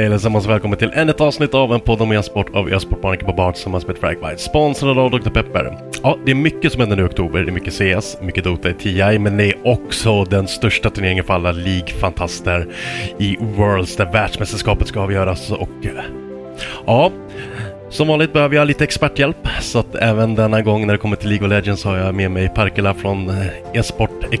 [0.00, 3.26] Hej allesammans och välkommen till ännu ett avsnitt av en podd om e-sport av e-sportbanken
[3.26, 4.38] på som tillsammans med Fragwide.
[4.38, 5.30] Sponsrad av Dr.
[5.30, 5.78] Pepper.
[6.02, 7.40] Ja, det är mycket som händer nu i oktober.
[7.40, 11.24] Det är mycket CS, mycket Dota i TI, men det är också den största turneringen
[11.24, 12.72] för alla League-fantaster
[13.18, 15.68] i Worlds där världsmästerskapet ska avgöras och
[16.86, 17.12] ja,
[17.90, 21.28] som vanligt behöver jag lite experthjälp så att även denna gång när det kommer till
[21.28, 23.32] League of Legends har jag med mig Parkela från
[23.74, 24.34] e-sport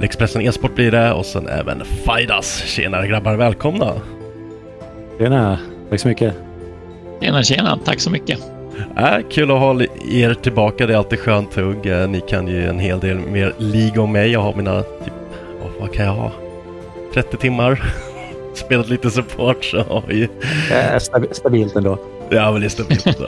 [0.00, 2.56] Expressen e-sport blir det och sen även Faidas.
[2.66, 3.92] Tjenare grabbar, välkomna!
[5.18, 5.58] Tjena,
[5.90, 6.34] tack så mycket.
[7.22, 7.78] Tjena, tjena.
[7.84, 8.38] Tack så mycket.
[8.96, 9.80] Äh, kul att ha
[10.10, 11.86] er tillbaka, det är alltid skönt tugg.
[11.86, 14.30] Eh, Ni kan ju en hel del mer League om mig.
[14.30, 15.12] Jag har mina, typ,
[15.62, 16.30] vad, vad kan jag ha?
[17.14, 17.84] 30 timmar.
[18.54, 20.24] Spelat lite support så har ju...
[20.72, 21.98] Eh, stabi- stabilt ändå.
[22.30, 23.06] Ja, men det är stabilt.
[23.06, 23.26] ändå.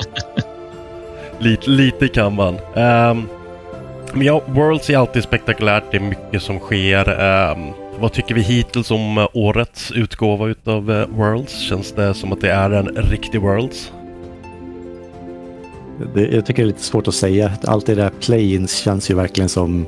[1.38, 2.58] lite, lite kan man.
[2.74, 3.28] Ehm,
[4.18, 5.84] men ja, Worlds är alltid spektakulärt.
[5.90, 7.20] Det är mycket som sker.
[7.20, 11.58] Ehm, vad tycker vi hittills om eh, årets utgåva utav eh, Worlds?
[11.60, 13.92] Känns det som att det är en riktig Worlds?
[16.14, 17.52] Det, jag tycker det är lite svårt att säga.
[17.64, 19.86] Allt det där play-ins känns ju verkligen som,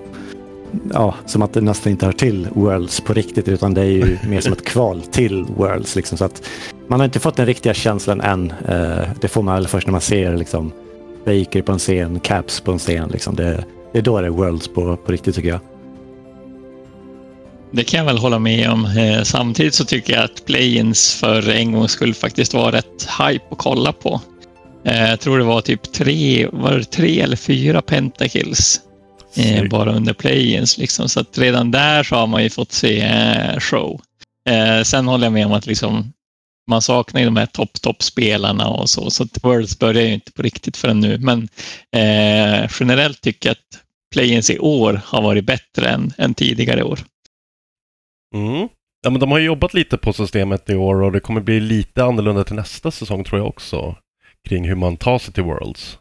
[0.93, 4.19] ja, som att det nästan inte hör till Worlds på riktigt utan det är ju
[4.29, 5.97] mer som ett kval till Worlds.
[5.97, 6.43] Liksom, så att
[6.89, 8.53] man har inte fått den riktiga känslan än.
[8.69, 10.73] Eh, det får man väl först när man ser liksom,
[11.25, 13.09] Baker på en scen, Caps på en scen.
[13.13, 13.37] Liksom.
[13.37, 15.61] Det, det är då det är Worlds på, på riktigt tycker jag.
[17.73, 18.85] Det kan jag väl hålla med om.
[18.85, 23.45] Eh, Samtidigt så tycker jag att play-ins för en gång skulle faktiskt vara rätt hype
[23.51, 24.21] att kolla på.
[24.85, 28.81] Eh, Jag tror det var typ tre, var det tre eller fyra pentakills
[29.37, 29.71] eh, Snyggt.
[29.71, 30.79] bara under play-ins.
[30.79, 31.09] Liksom.
[31.09, 34.01] Så att redan där så har man ju fått se eh, show.
[34.49, 36.13] Eh, Sen håller jag med om att liksom,
[36.69, 40.77] man saknar ju de här topp-topp-spelarna och så, så Worlds börjar ju inte på riktigt
[40.77, 41.19] förrän nu.
[41.19, 41.49] Men
[41.97, 43.83] eh, generellt tycker jag att
[44.15, 47.01] play-ins i år har varit bättre än, än tidigare år.
[48.35, 48.69] Mm.
[49.03, 52.05] Ja, men de har jobbat lite på systemet i år och det kommer bli lite
[52.05, 53.97] annorlunda till nästa säsong tror jag också.
[54.49, 55.99] Kring hur man tar sig till Worlds.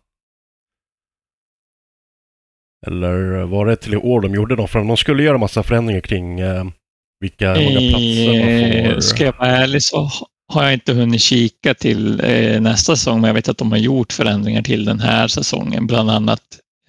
[2.88, 4.68] Eller var det till i år de gjorde dem?
[4.68, 6.66] För de skulle göra massa förändringar kring eh,
[7.20, 9.02] vilka många platser man Eh, får.
[9.02, 10.10] Ska jag vara ärlig så
[10.50, 13.80] har jag inte hunnit kika till eh, nästa säsong, men jag vet att de har
[13.80, 15.88] gjort förändringar till den här säsongen.
[15.88, 16.42] Bland annat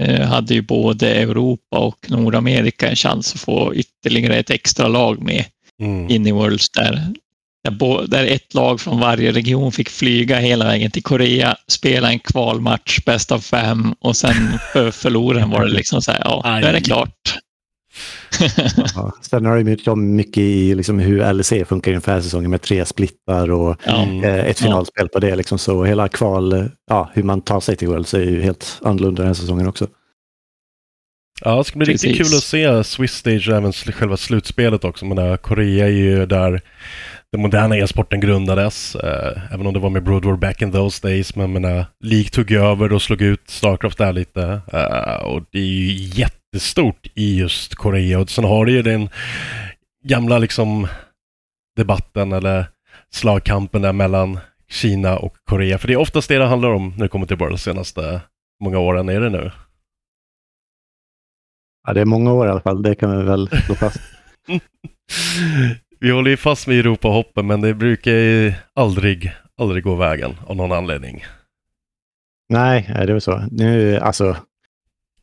[0.03, 5.23] eh, hade ju både Europa och Nordamerika en chans att få ytterligare ett extra lag
[5.23, 5.45] med
[5.81, 6.11] Mm.
[6.11, 7.07] in i Worlds där,
[7.65, 12.19] där, där ett lag från varje region fick flyga hela vägen till Korea, spela en
[12.19, 16.67] kvalmatch, bäst av fem och sen för förloraren var det liksom så här, ja, nu
[16.67, 17.39] är det klart.
[18.95, 19.13] Ja.
[19.21, 22.85] Sen har det ju om mycket i liksom, hur LEC funkar inför säsongen med tre
[22.85, 23.89] splittar och.
[23.89, 24.25] Mm.
[24.25, 25.37] eh, ett finalspel på det.
[25.37, 25.59] Liksom.
[25.59, 29.23] Så hela kval, eh, ja, hur man tar sig till Worlds är ju helt annorlunda
[29.23, 29.87] den här säsongen också.
[31.45, 32.29] Ja, det ska bli riktigt Precis.
[32.29, 35.05] kul att se Swiss Stage och även själva slutspelet också.
[35.05, 36.61] Men där Korea är ju där
[37.33, 38.95] den moderna e-sporten grundades.
[38.95, 41.37] Eh, även om det var med Broad War back in those days.
[41.37, 44.61] Men menar, League tog över och slog ut Starcraft där lite.
[44.73, 45.93] Eh, och det är ju
[46.53, 48.21] jättestort i just Korea.
[48.21, 49.09] Och sen har du ju den
[50.05, 50.89] gamla liksom
[51.77, 52.67] debatten eller
[53.11, 54.39] slagkampen där mellan
[54.69, 55.79] Kina och Korea.
[55.79, 58.21] För det är oftast det det handlar om när det kommer till World de senaste
[58.61, 59.09] många åren.
[59.09, 59.51] Är det nu?
[61.87, 62.83] Ja, det är många år i alla fall.
[62.83, 64.01] Det kan vi väl slå fast.
[66.01, 70.57] vi håller ju fast med Europahoppen men det brukar ju aldrig, aldrig gå vägen av
[70.57, 71.25] någon anledning.
[72.49, 73.45] Nej, det är väl så.
[73.51, 74.37] Nu, alltså,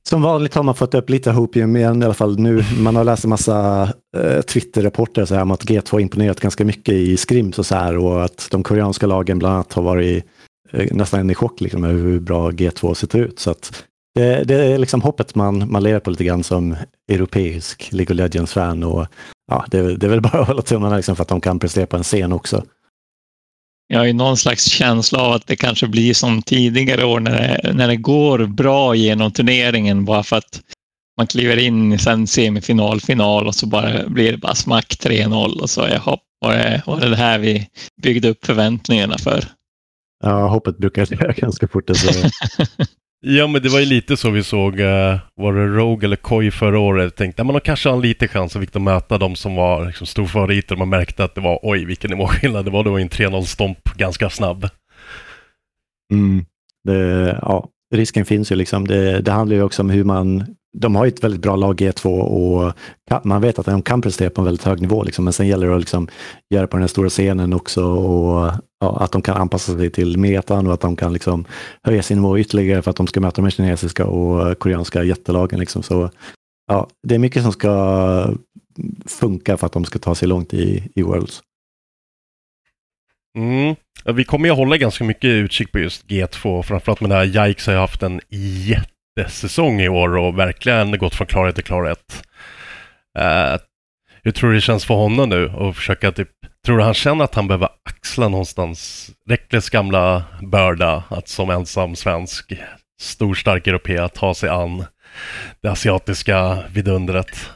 [0.09, 2.63] som vanligt har man fått upp lite hopium igen i alla fall nu.
[2.79, 6.93] Man har läst en massa eh, Twitter-rapporter så här, om att G2 imponerat ganska mycket
[6.93, 10.25] i scrims och så här och att de koreanska lagen bland annat har varit
[10.71, 13.39] eh, nästan i chock liksom, över hur bra G2 ser ut.
[13.39, 13.83] Så att
[14.15, 16.75] det, det, är liksom hoppet man, man lever på lite grann som
[17.11, 19.05] europeisk League of Legends-fan och
[19.51, 21.85] ja, det, det är väl bara att hålla tummarna liksom för att de kan prestera
[21.85, 22.63] på en scen också.
[23.87, 27.31] Jag har ju någon slags känsla av att det kanske blir som tidigare år när
[27.31, 30.61] det, när det går bra genom turneringen bara för att
[31.17, 35.61] man kliver in i sen semifinal, final och så bara blir det bara smack 3-0
[35.61, 37.67] och så är hopp, var det, var det det här vi
[38.01, 39.43] byggde upp förväntningarna för?
[40.23, 41.89] Ja, hoppet brukar dö ganska fort.
[41.89, 42.11] Alltså.
[43.21, 46.51] Ja, men det var ju lite så vi såg, uh, var det Rogue eller Koi
[46.51, 47.15] förra året?
[47.15, 49.85] Tänkte, men de kanske har en liten chans och fick de möta de som var
[49.85, 50.75] liksom, storfavoriter.
[50.75, 52.83] Man märkte att det var, oj vilken nivåskillnad det var.
[52.83, 54.69] Det var en 3-0-stomp ganska snabb.
[56.13, 56.45] Mm.
[56.83, 58.87] Det, ja, risken finns ju liksom.
[58.87, 61.81] Det, det handlar ju också om hur man de har ju ett väldigt bra lag
[61.81, 62.73] G2 e och
[63.25, 65.03] man vet att de kan prestera på en väldigt hög nivå.
[65.03, 65.23] Liksom.
[65.23, 66.07] Men sen gäller det att liksom
[66.53, 70.17] göra på den här stora scenen också och ja, att de kan anpassa sig till
[70.17, 71.45] metan och att de kan liksom
[71.83, 75.59] höja sin nivå ytterligare för att de ska möta de kinesiska och koreanska jättelagen.
[75.59, 75.83] Liksom.
[75.83, 76.09] Så,
[76.67, 78.33] ja, det är mycket som ska
[79.05, 81.41] funka för att de ska ta sig långt i, i Worlds.
[83.37, 83.75] Mm.
[84.15, 87.65] Vi kommer ju hålla ganska mycket utkik på just G2, framförallt med det här Yikes
[87.65, 92.23] har ju haft en jätte säsong i år och verkligen gått från klarhet till klarhet.
[93.19, 93.59] Uh, eh,
[94.23, 96.29] hur tror du det känns för honom nu och försöka typ,
[96.65, 101.95] tror du han känner att han behöver axla någonstans Reckles gamla börda att som ensam
[101.95, 102.53] svensk
[103.01, 104.85] stor stark europé ta sig an
[105.61, 107.49] det asiatiska vidundret?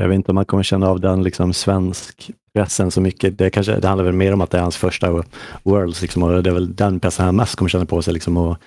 [0.00, 3.38] Jag vet inte om man kommer känna av den liksom svensk pressen så mycket.
[3.38, 5.24] Det, kanske, det handlar väl mer om att det är hans första
[5.62, 8.14] Worlds liksom, och det är väl den pressen han mest kommer känna på sig.
[8.14, 8.58] Liksom, och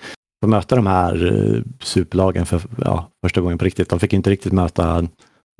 [0.44, 3.88] få möta de här eh, superlagen för ja, första gången på riktigt.
[3.88, 5.08] De fick inte riktigt möta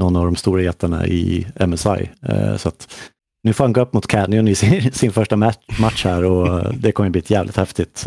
[0.02, 2.10] någon av de stora jättarna i MSI.
[2.22, 2.94] Eh, så att
[3.42, 6.72] nu får han gå upp mot Canyon i sin, sin första match här och eh,
[6.72, 8.06] det kommer bli ett jävligt häftigt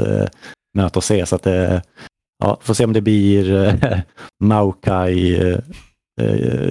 [0.77, 1.25] möte att se.
[1.25, 1.81] Så att det,
[2.43, 4.03] ja, får se om det blir
[4.43, 5.37] Maukai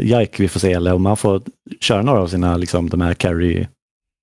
[0.02, 1.42] Jaik vi får se eller om han får
[1.80, 3.66] köra några av sina, liksom, de här carry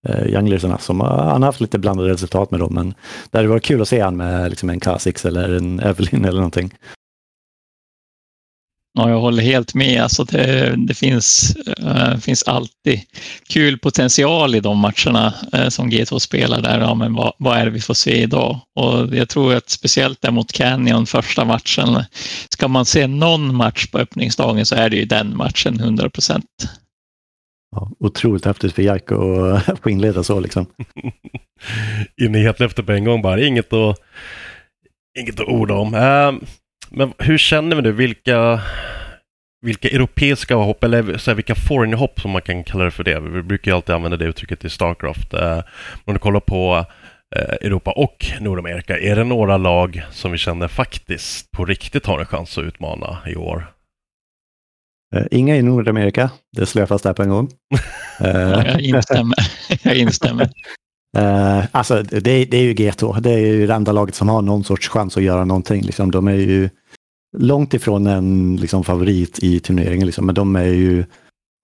[0.08, 2.74] eh, som han har haft lite blandade resultat med dem.
[2.74, 2.94] Men
[3.32, 6.40] det hade varit kul att se han med liksom en Kasix eller en Evelyn eller
[6.40, 6.74] någonting.
[8.98, 10.04] Ja, jag håller helt med.
[10.04, 13.02] Alltså det, det finns, äh, finns alltid
[13.50, 16.80] kul potential i de matcherna äh, som G2 spelar där.
[16.80, 18.60] Ja, men vad, vad, är det vi får se idag?
[18.76, 22.04] Och jag tror att speciellt där mot Canyon första matchen.
[22.50, 26.46] Ska man se någon match på öppningsdagen så är det ju den matchen 100 procent.
[27.78, 30.66] Ja, otroligt häftigt för Jack att få inleda så liksom.
[32.22, 33.98] In i hetluften på en gång bara, inget att,
[35.20, 35.94] inget att orda om.
[35.94, 36.48] Uh,
[36.90, 38.62] men hur känner vi nu, vilka,
[39.62, 43.20] vilka europeiska hopp, eller så här, vilka foreign-hopp som man kan kalla det för det.
[43.20, 45.34] Vi brukar ju alltid använda det uttrycket i Starcraft.
[45.34, 45.62] Uh,
[46.06, 46.86] om du kollar på
[47.36, 52.20] eh, Europa och Nordamerika, är det några lag som vi känner faktiskt på riktigt har
[52.20, 53.77] en chans att utmana i år?
[55.16, 57.50] Uh, inga i Nordamerika, det slår jag fast där på en gång.
[58.20, 59.36] Jag instämmer.
[59.84, 60.44] jag instämmer.
[61.18, 64.42] Uh, alltså det, det, är ju G2, det är ju det enda laget som har
[64.42, 65.82] någon sorts chans att göra någonting.
[65.82, 66.12] Liksom.
[66.12, 66.70] De är ju
[67.38, 70.26] långt ifrån en liksom, favorit i turneringen, liksom.
[70.26, 71.06] men de är ju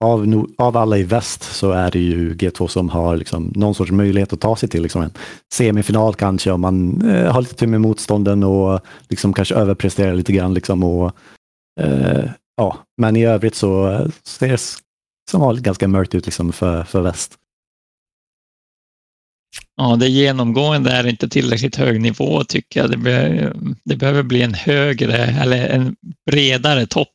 [0.04, 3.92] av, av alla i väst så är det ju G2 som har liksom, någon sorts
[3.92, 5.12] möjlighet att ta sig till liksom, en
[5.54, 10.32] semifinal kanske om man eh, har lite tur med motstånden och liksom, kanske överpresterar lite
[10.32, 10.54] grann.
[10.54, 11.12] Liksom, och,
[11.80, 12.24] eh,
[12.56, 14.60] ja, men i övrigt så ser det
[15.30, 17.38] som vanligt ganska mörkt ut liksom för, för väst.
[19.76, 22.90] Ja, det genomgående är inte tillräckligt hög nivå tycker jag.
[22.90, 23.52] Det, be,
[23.84, 25.96] det behöver bli en högre eller en
[26.26, 27.08] bredare topp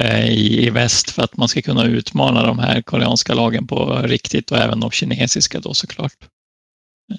[0.00, 4.00] eh, i, i väst för att man ska kunna utmana de här koreanska lagen på
[4.02, 6.16] riktigt och även de kinesiska då såklart.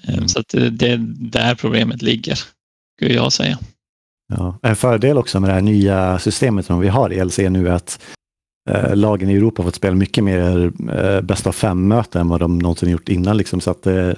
[0.04, 0.28] Eh, mm.
[0.28, 2.38] Så det, det är där problemet ligger,
[2.96, 3.58] skulle jag säga.
[4.28, 7.68] Ja, en fördel också med det här nya systemet som vi har i LC nu
[7.68, 8.02] är att
[8.70, 12.58] eh, lagen i Europa fått spela mycket mer eh, bäst av fem-möten än vad de
[12.58, 13.36] någonsin gjort innan.
[13.36, 14.12] Liksom, så att eh,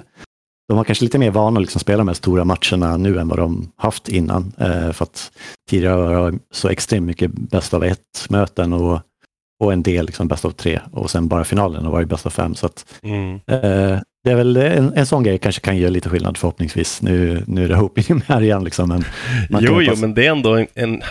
[0.67, 3.27] de har kanske lite mer vana att liksom spela de här stora matcherna nu än
[3.27, 4.53] vad de haft innan.
[4.57, 5.31] Eh, för att
[5.69, 9.01] tidigare var det så extremt mycket bäst av ett-möten och,
[9.59, 12.29] och en del liksom bäst av tre och sen bara finalen har varit bäst av
[12.29, 12.55] fem.
[12.55, 13.33] Så att, Mm.
[13.35, 17.01] eh, det är väl en, en sån grej kanske kan göra lite skillnad förhoppningsvis.
[17.01, 18.89] Nu, nu är det hoping här igen liksom.
[18.89, 19.03] Men
[19.49, 21.01] man Jo, jo, men det är ändå en, en...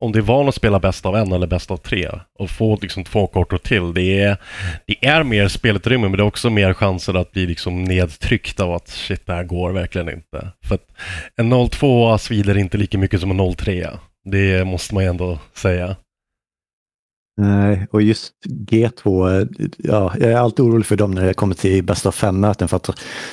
[0.00, 2.08] Om du är van att spela bäst av en eller bäst av tre
[2.38, 4.36] och få liksom två kortor till, det är,
[4.86, 8.72] det är mer spelutrymme men det är också mer chanser att bli liksom nedtryckt av
[8.72, 10.48] att shit, det här går verkligen inte.
[10.64, 10.86] För att
[11.36, 13.98] en 0-2 svider inte lika mycket som en 0-3.
[14.24, 15.96] Det måste man ju ändå säga.
[17.40, 21.54] Nej, och just G2, eh, ja, jag är alltid orolig för dem när det kommer
[21.54, 22.90] till bäst av fem-möten för att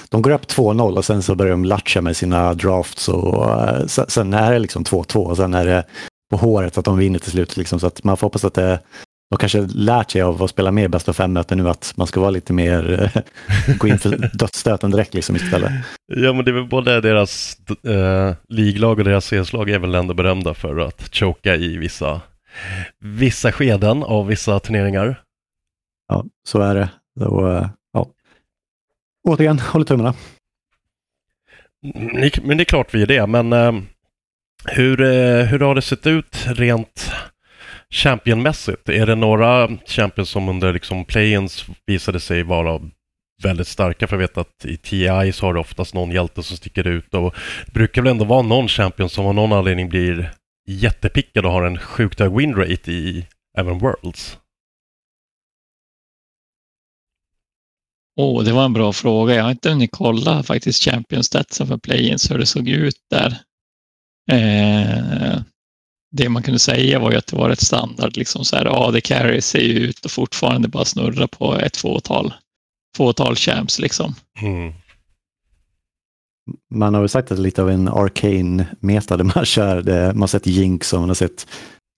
[0.10, 3.86] de går upp 2-0 och sen så börjar de latcha med sina drafts och eh,
[3.88, 5.84] sen, är det liksom 2-2 och sen är det
[6.32, 7.58] på håret att de vinner till slut.
[7.58, 8.80] Liksom, så att man får hoppas att det,
[9.30, 12.20] de kanske lärt sig av att spela mer bäst av fem-möten nu att man ska
[12.20, 13.22] vara lite mer, eh,
[13.78, 15.72] gå in för dödsstöten direkt liksom istället.
[16.14, 17.58] Ja, men det är väl både deras
[17.88, 22.22] eh, liglag och deras CS-lag är väl ändå berömda för att choka i vissa,
[23.00, 25.22] vissa skeden av vissa turneringar.
[26.08, 26.90] Ja, så är det.
[27.20, 28.08] Så, eh, ja.
[29.28, 30.14] Återigen, håller tummarna.
[31.96, 33.74] Mm, Men det är klart vi är det, men eh,
[34.66, 37.12] hur, eh, hur har det sett ut rent
[37.90, 38.90] championmässigt?
[38.90, 42.82] Är det några champions som under liksom play-ins visade sig vara
[43.44, 44.08] väldigt starka?
[44.08, 47.14] För jag vet att i TI så har det oftast någon hjälte som sticker ut
[47.14, 47.36] och
[47.66, 50.32] det brukar väl ändå vara någon champion som av någon anledning blir
[50.66, 54.38] jättepickad och har en sjukt hög winrate i även Worlds.
[58.20, 59.36] Åh, det var en bra fråga.
[59.36, 63.38] Jag har inte hunnit kolla faktiskt Champions Statsen för play-ins, hur det såg ut där.
[64.32, 65.42] Eh,
[66.12, 68.92] det man kunde säga var ju att det var ett standard, liksom så här, ja,
[68.92, 72.34] det carry ser ju ut och fortfarande bara snurra på ett fåtal,
[72.98, 74.16] fåtal champs liksom.
[74.42, 74.74] Mm.
[76.74, 79.82] Man har väl sagt att det är lite av en arcane meta där man kör
[79.82, 80.08] det.
[80.14, 81.48] Man har sett Jinx och man har sett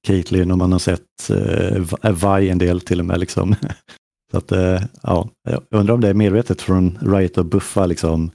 [0.08, 1.02] Caitlyn och man har sett
[1.32, 3.20] uh, Vi en del till och med.
[3.20, 3.56] Liksom.
[4.32, 8.32] Så att, eh, ja, jag undrar om det är medvetet från Riot att buffa liksom,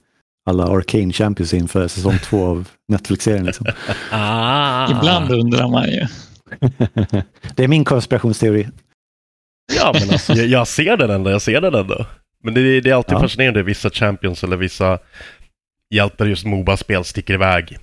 [0.49, 3.45] alla Arcane Champions inför säsong två av Netflix-serien.
[3.45, 3.65] Liksom.
[4.11, 4.91] Ah.
[4.91, 6.07] Ibland undrar man ju.
[7.55, 8.67] det är min konspirationsteori.
[9.73, 12.05] Ja, men alltså, jag, jag ser den ändå, jag ser den ändå.
[12.43, 13.19] Men det, det är alltid Ja.
[13.19, 14.99] fascinerande, vissa champions eller vissa
[15.93, 17.77] hjältar just Moba-spel sticker iväg.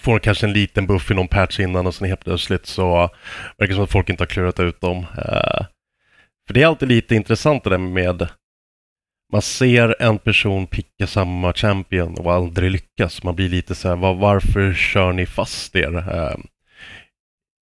[0.00, 3.10] Får kanske en liten buff i någon patch innan och sen helt plötsligt så
[3.58, 4.98] verkar det som att folk inte har klurat ut dem.
[4.98, 5.66] Eh,
[6.46, 8.28] för det är alltid lite intressant det där med
[9.32, 13.22] man ser en person picka samma champion och aldrig lyckas.
[13.22, 15.96] Man blir lite så här, var, varför kör ni fast er?
[15.96, 16.36] Eh,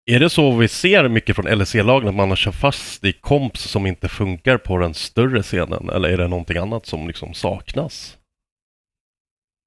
[0.07, 3.61] är det så vi ser mycket från LEC-lagen, att man har kört fast i komps
[3.61, 5.89] som inte funkar på den större scenen?
[5.89, 8.17] Eller är det någonting annat som liksom saknas?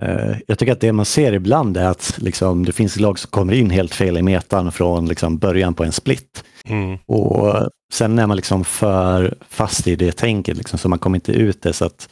[0.04, 3.32] Eh, Jag tycker att det man ser ibland är att liksom, det finns lag som
[3.32, 6.44] kommer in helt fel i metan från liksom, början på en split.
[6.66, 6.98] Mm.
[7.06, 11.32] Och sen är man liksom för fast i det tänket liksom, så man kommer inte
[11.32, 11.74] ut det.
[11.74, 12.10] Så att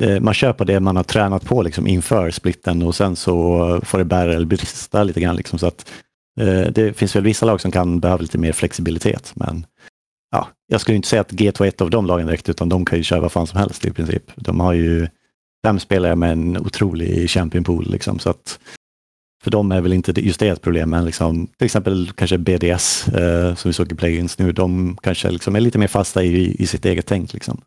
[0.00, 3.80] det, man kör på det man har tränat på liksom, inför splitten och sen så
[3.84, 5.36] får det bära eller brista lite grann.
[5.36, 5.90] Liksom, så att,
[6.40, 9.32] eh, det finns väl vissa lag som kan behöva lite mer flexibilitet.
[9.34, 9.66] Men
[10.30, 12.84] ja, jag skulle inte säga att G2 är ett av de lagen direkt, utan de
[12.84, 14.22] kan ju köra vad fan som helst i princip.
[14.36, 15.08] De har ju
[15.66, 17.90] fem spelare med en otrolig championpool.
[17.90, 18.58] Liksom, så att
[19.44, 22.38] för dem är väl inte det- just det ett problem, men liksom, till exempel kanske
[22.38, 26.22] BDS eh, som vi såg i play-ins nu, de kanske liksom är lite mer fasta
[26.22, 27.32] i, i sitt eget tänk.
[27.32, 27.60] Liksom.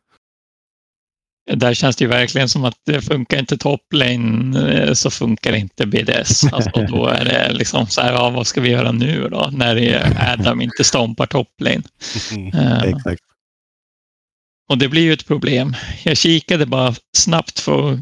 [1.53, 5.85] Där känns det ju verkligen som att det funkar inte toplane eh, så funkar inte
[5.85, 6.43] BDS.
[6.53, 9.49] Alltså, då är det liksom så här, ja, vad ska vi göra nu då?
[9.53, 11.81] När det- Adam inte stompar toplane.
[12.53, 13.21] Eh, Exakt.
[14.71, 15.75] Och det blir ju ett problem.
[16.03, 17.99] Jag kikade bara snabbt för att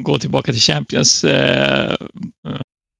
[0.00, 1.24] gå tillbaka till Champions.
[1.24, 1.96] Eh,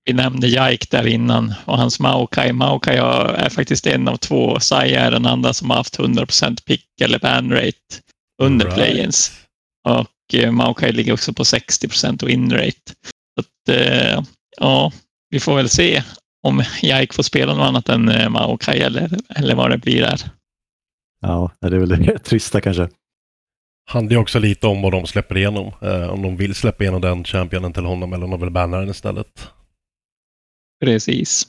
[0.04, 2.52] vi nämnde Jaik där innan och hans Maokai.
[2.52, 4.60] Maokai är faktiskt en av två.
[4.60, 7.76] Saya är den andra som har haft 100% pick eller ban rate
[8.42, 8.76] under Right.
[8.76, 9.32] play-ins.
[9.88, 12.92] Och eh, Maokai ligger också på 60% win rate.
[13.34, 14.22] Så att, eh,
[14.60, 14.92] ja,
[15.30, 16.02] vi får väl se
[16.46, 20.20] om Jaik får spela något annat än Maokai eller, eller vad det blir där.
[21.20, 22.88] Ja, det är väl det trista kanske.
[23.90, 25.72] Handlar ju också lite om vad de släpper igenom.
[25.82, 28.78] Eh, om de vill släppa igenom den championen till honom eller om de vill banna
[28.78, 29.50] den istället.
[30.84, 31.48] Precis.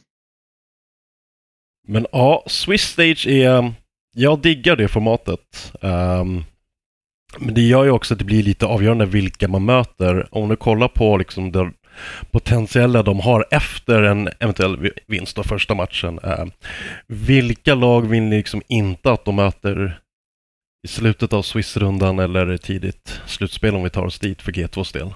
[1.87, 3.73] Men ja, Swiss Stage är...
[4.15, 5.73] Jag diggar det formatet.
[5.81, 6.43] Ehm,
[7.39, 10.27] men det gör ju också att det blir lite avgörande vilka man möter.
[10.31, 11.71] Om du kollar på liksom det,
[12.31, 16.19] potentiella de har efter en eventuell vinst av första matchen.
[16.23, 16.45] Eh,
[17.07, 19.99] vilka lag vill ni liksom inte att de möter
[20.83, 25.13] i slutet av Swissrundan eller tidigt slutspel om vi tar oss dit för G2s del?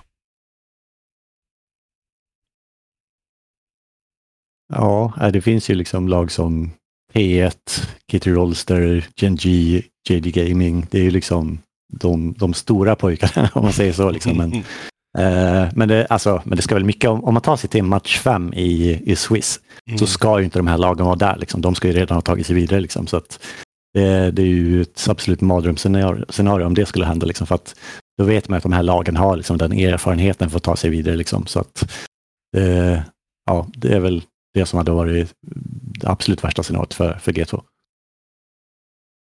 [4.73, 6.71] Ja, det finns ju liksom lag som
[7.13, 10.87] P1, Kitty Rolster, Genji, JD Gaming.
[10.91, 11.59] Det är ju liksom
[11.93, 14.11] de, de stora pojkarna om man säger så.
[14.11, 14.37] Liksom.
[14.37, 14.53] Men,
[15.17, 17.83] eh, men, det, alltså, men det ska väl mycket, om, om man tar sig till
[17.83, 19.97] match fem i, i Swiss mm.
[19.97, 21.37] så ska ju inte de här lagen vara där.
[21.37, 21.61] Liksom.
[21.61, 22.79] De ska ju redan ha tagit sig vidare.
[22.79, 23.07] Liksom.
[23.07, 23.39] Så att,
[23.93, 27.25] det, det är ju ett absolut mardrömsscenario om det skulle hända.
[27.25, 27.75] Liksom, för att
[28.17, 30.89] då vet man att de här lagen har liksom, den erfarenheten för att ta sig
[30.89, 31.15] vidare.
[31.15, 31.47] Liksom.
[31.47, 31.91] Så att,
[32.57, 32.99] eh,
[33.45, 34.21] ja, det är väl
[34.53, 35.33] det som hade varit
[35.99, 37.63] det absolut värsta scenariot för, för G2.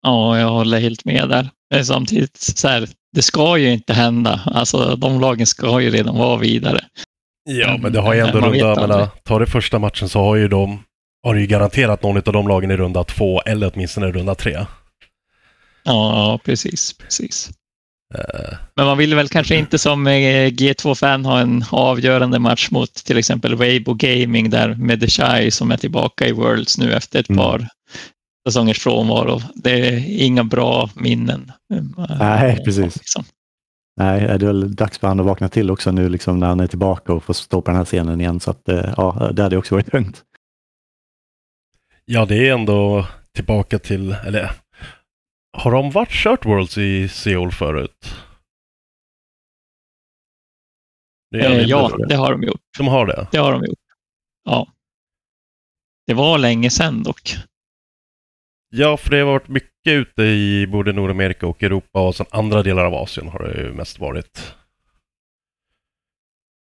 [0.02, 1.50] Ja, jag håller helt med där.
[1.85, 4.40] Samtidigt, så här, det ska ju inte hända.
[4.47, 6.85] Alltså, de lagen ska ju redan vara vidare.
[7.50, 10.49] Ja, men det har ju ändå runda, menar, tar det första matchen så har ju
[10.49, 10.78] de,
[11.22, 14.52] har ju garanterat någon av de lagen i runda två eller åtminstone i runda tre.
[14.52, 14.66] Ja,
[15.84, 17.50] ja precis, precis.
[18.14, 18.56] Uh.
[18.76, 23.18] Men man vill väl kanske inte som eh, G2-fan ha en avgörande match mot till
[23.18, 27.28] exempel Weibo Gaming där med The Shy som är tillbaka i Worlds nu efter ett
[27.28, 27.38] mm.
[27.38, 27.68] par
[28.48, 29.40] säsongers frånvaro.
[29.54, 31.52] Det är inga bra minnen.
[32.18, 32.96] Nej, precis.
[32.96, 33.25] Liksom.
[34.00, 36.60] Nej, det är väl dags för honom att vakna till också nu liksom när han
[36.60, 38.40] är tillbaka och får stå på den här scenen igen.
[38.40, 40.25] Så att, eh, ja, det hade också varit tungt.
[42.10, 44.50] Ja, det är ändå tillbaka till, eller
[45.52, 48.14] har de varit kört Worlds i Seoul förut?
[51.30, 52.60] Det eh, ja, det har de gjort.
[52.78, 53.26] De har det?
[53.32, 53.78] Det har de gjort.
[54.44, 54.66] Ja.
[56.06, 57.34] Det var länge sedan dock.
[58.70, 62.62] Ja, för det har varit mycket ute i både Nordamerika och Europa och sen andra
[62.62, 64.54] delar av Asien har det ju mest varit.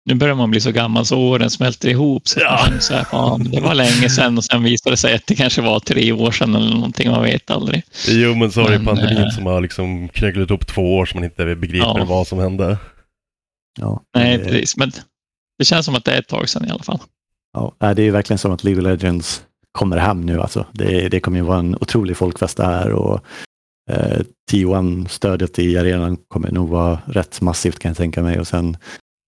[0.07, 2.27] Nu börjar man bli så gammal så åren smälter ihop.
[2.27, 2.67] Så ja.
[2.79, 5.61] så här, ja, det var länge sedan och sen visade det sig att det kanske
[5.61, 7.83] var tre år sedan eller någonting, man vet aldrig.
[8.07, 9.29] Jo, men så har det pandemin äh...
[9.29, 12.05] som har liksom knögglat upp två år som man inte begriper ja.
[12.05, 12.77] vad som hände.
[13.79, 14.77] Ja, Nej, precis.
[14.77, 14.91] Men
[15.59, 16.99] det känns som att det är ett tag sedan i alla fall.
[17.53, 20.41] Ja, det är verkligen som att League of Legends kommer hem nu.
[20.41, 20.65] Alltså.
[20.71, 23.21] Det, det kommer ju vara en otrolig folkfest där och
[23.91, 24.19] eh,
[24.51, 28.39] T1-stödet i arenan kommer nog vara rätt massivt kan jag tänka mig.
[28.39, 28.77] Och sen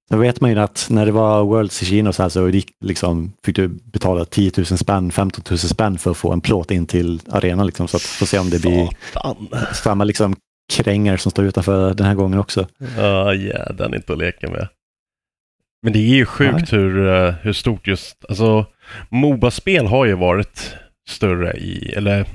[0.10, 3.34] så vet man ju att när det var Worlds i Kina så, här så liksom,
[3.44, 6.86] fick du betala 10 000 spänn, 15 000 spänn för att få en plåt in
[6.86, 7.66] till arenan.
[7.66, 8.90] Liksom, så att få se om det blir
[9.74, 10.36] samma liksom,
[10.74, 12.68] kränger som står utanför den här gången också.
[12.98, 14.68] Ja, yeah, den är inte att leka med.
[15.84, 18.66] Men det är ju sjukt hur, eh, hur stort just, alltså
[19.10, 20.76] Moba-spel har ju varit
[21.10, 22.26] större i, eller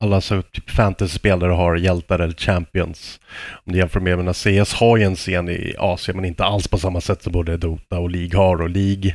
[0.00, 3.20] alla så typ fantasy-spelare har hjältar eller champions.
[3.64, 6.68] Om du jämför med, menar, CS har ju en scen i Asien men inte alls
[6.68, 9.14] på samma sätt som både Dota och League har och League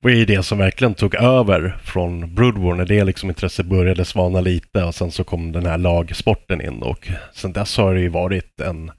[0.00, 4.04] var ju det som verkligen tog över från Brood War när det liksom intresset började
[4.04, 8.00] svalna lite och sen så kom den här lagsporten in och sen dess har det
[8.00, 8.90] ju varit en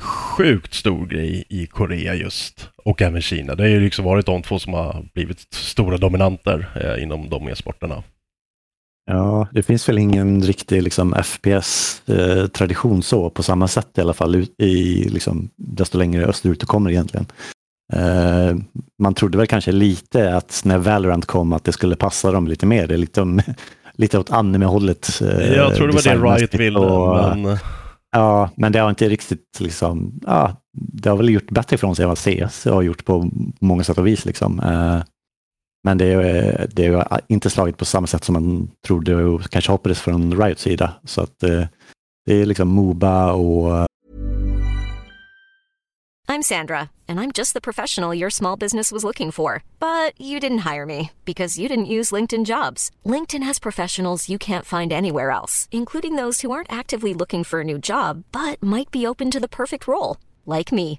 [0.00, 3.54] sjukt stor grej i Korea just och även Kina.
[3.54, 7.48] Det har ju liksom varit de två som har blivit stora dominanter eh, inom de
[7.48, 8.02] e-sporterna.
[9.06, 14.14] Ja, det finns väl ingen riktig liksom, FPS-tradition eh, så på samma sätt i alla
[14.14, 17.26] fall i liksom, desto längre österut du kommer egentligen.
[17.92, 18.56] Eh,
[19.02, 22.66] man trodde väl kanske lite att när Valorant kom att det skulle passa dem lite
[22.66, 22.86] mer.
[22.86, 23.42] Det är lite,
[23.94, 25.20] lite åt anime-hållet.
[25.22, 26.80] Eh, Jag tror det var det Riot ville.
[27.36, 27.58] Men...
[28.16, 32.02] Ja, men det har inte riktigt liksom, ja, det har väl gjort bättre ifrån sig
[32.02, 34.24] än vad CS har gjort på många sätt och vis.
[34.24, 34.60] Liksom.
[34.60, 35.02] Eh,
[35.84, 39.72] men det är, det är inte slagit på samma sätt som man trodde och kanske
[39.72, 40.94] hoppades från Riots sida.
[41.04, 41.66] Så att eh,
[42.26, 43.76] det är liksom Moba och...
[43.76, 43.86] Eh,
[46.28, 49.62] I'm Sandra and I'm just the professional your small business was looking for.
[49.78, 52.90] But you didn't hire me because you didn't use LinkedIn jobs.
[53.04, 57.60] LinkedIn has professionals you can't find anywhere else, including those who aren't actively looking for
[57.60, 60.16] a new job but might be open to the perfect role,
[60.46, 60.98] like me.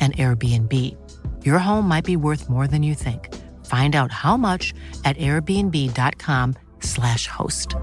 [0.00, 0.72] an Airbnb.
[1.44, 3.34] Your home might be worth more than you think.
[3.66, 4.72] Find out how much
[5.04, 7.74] at airbnb.com/slash host.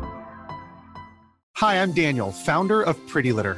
[1.58, 3.58] Hi, I'm Daniel, founder of Pretty Litter.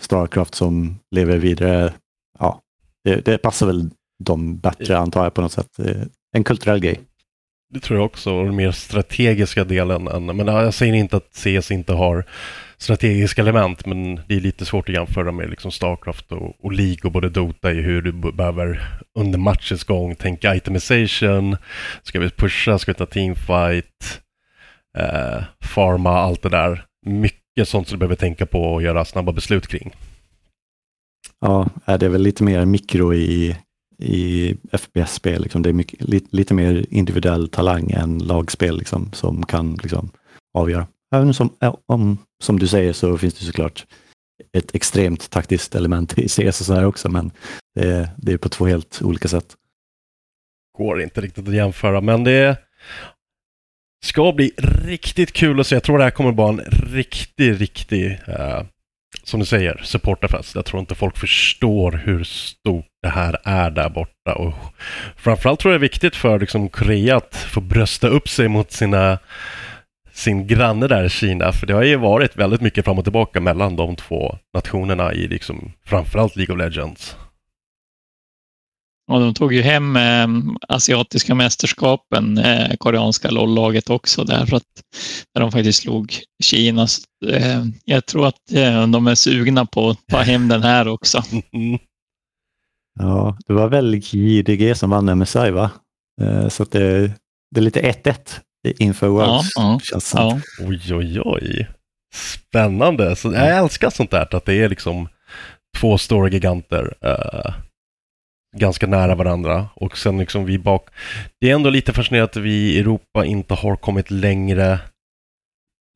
[0.00, 1.92] Starcraft som lever vidare,
[2.38, 2.60] ja,
[3.04, 3.90] det, det passar väl
[4.24, 5.78] dem bättre antar jag på något sätt.
[6.36, 7.00] En kulturell grej.
[7.74, 10.08] Det tror jag också, och den mer strategiska delen.
[10.08, 12.24] Än, men jag säger inte att CS inte har
[12.78, 17.00] strategiska element, men det är lite svårt att jämföra med liksom Starcraft och, och League
[17.04, 21.56] och både Dota i hur du behöver under matchens gång tänka itemization,
[22.02, 24.20] ska vi pusha, ska vi ta teamfight,
[24.98, 26.84] eh, farma, allt det där.
[27.06, 29.92] Mycket sånt som du behöver tänka på och göra snabba beslut kring.
[31.40, 33.56] Ja, det är väl lite mer mikro i,
[33.98, 35.42] i FPS-spel.
[35.42, 35.62] Liksom.
[35.62, 40.10] Det är mycket, lite, lite mer individuell talang än lagspel liksom, som kan liksom,
[40.54, 40.86] avgöra.
[41.14, 41.50] Även som,
[41.86, 43.86] om, som du säger så finns det såklart
[44.52, 47.30] ett extremt taktiskt element i CS och så här också, men
[47.74, 49.56] det är, det är på två helt olika sätt.
[50.78, 52.56] Går inte riktigt att jämföra, men det
[54.04, 54.52] ska bli
[54.86, 55.74] riktigt kul att se.
[55.74, 58.62] Jag tror det här kommer vara en riktig, riktig, eh,
[59.24, 60.54] som du säger, supporterfest.
[60.54, 64.34] Jag tror inte folk förstår hur stort det här är där borta.
[64.34, 64.54] Och
[65.16, 68.72] framförallt tror jag det är viktigt för liksom, Korea att få brösta upp sig mot
[68.72, 69.18] sina
[70.12, 73.40] sin granne där, i Kina, för det har ju varit väldigt mycket fram och tillbaka
[73.40, 77.16] mellan de två nationerna i liksom, framförallt League of Legends.
[79.12, 80.28] Och de tog ju hem eh,
[80.68, 84.62] asiatiska mästerskapen, eh, koreanska LOL-laget också, därför att
[85.34, 86.86] där de faktiskt slog Kina.
[87.26, 91.22] Eh, jag tror att eh, de är sugna på att ta hem den här också.
[92.98, 95.70] Ja, det var väl JDG som vann MSI va?
[96.22, 97.12] Eh, så det,
[97.50, 98.14] det är lite 1-1
[98.78, 99.52] inför Worlds.
[99.54, 100.40] Ja, känns ja.
[100.60, 101.68] Oj, oj, oj.
[102.14, 103.16] Spännande.
[103.16, 105.08] Så jag älskar sånt där, att det är liksom
[105.78, 107.54] två stora giganter uh,
[108.56, 109.68] ganska nära varandra.
[109.74, 110.88] Och sen liksom vi bak...
[111.40, 114.78] Det är ändå lite fascinerande att vi i Europa inte har kommit längre,